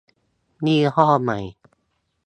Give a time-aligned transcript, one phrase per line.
[0.65, 1.39] ยี่ห้อใหม่